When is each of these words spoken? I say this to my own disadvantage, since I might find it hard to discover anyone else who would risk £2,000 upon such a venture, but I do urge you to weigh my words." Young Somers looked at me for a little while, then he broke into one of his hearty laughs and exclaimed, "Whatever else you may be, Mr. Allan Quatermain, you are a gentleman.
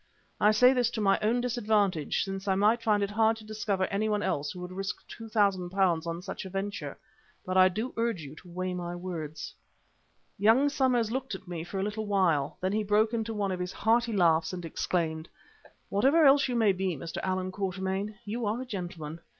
I 0.39 0.49
say 0.49 0.73
this 0.73 0.89
to 0.97 0.99
my 0.99 1.19
own 1.21 1.41
disadvantage, 1.41 2.23
since 2.23 2.47
I 2.47 2.55
might 2.55 2.81
find 2.81 3.03
it 3.03 3.11
hard 3.11 3.37
to 3.37 3.43
discover 3.43 3.85
anyone 3.91 4.23
else 4.23 4.51
who 4.51 4.59
would 4.61 4.71
risk 4.71 4.95
£2,000 5.07 5.67
upon 5.99 6.23
such 6.23 6.43
a 6.43 6.49
venture, 6.49 6.97
but 7.45 7.55
I 7.55 7.69
do 7.69 7.93
urge 7.95 8.23
you 8.23 8.33
to 8.37 8.47
weigh 8.49 8.73
my 8.73 8.95
words." 8.95 9.53
Young 10.39 10.69
Somers 10.69 11.11
looked 11.11 11.35
at 11.35 11.47
me 11.47 11.63
for 11.63 11.79
a 11.79 11.83
little 11.83 12.07
while, 12.07 12.57
then 12.61 12.71
he 12.71 12.83
broke 12.83 13.13
into 13.13 13.35
one 13.35 13.51
of 13.51 13.59
his 13.59 13.71
hearty 13.73 14.11
laughs 14.13 14.53
and 14.53 14.65
exclaimed, 14.65 15.29
"Whatever 15.89 16.25
else 16.25 16.47
you 16.47 16.55
may 16.55 16.71
be, 16.71 16.97
Mr. 16.97 17.19
Allan 17.21 17.51
Quatermain, 17.51 18.15
you 18.25 18.47
are 18.47 18.59
a 18.59 18.65
gentleman. 18.65 19.19